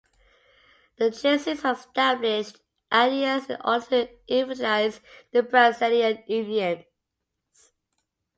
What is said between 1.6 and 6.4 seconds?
had established aldeias in order to evangelize the Brazilian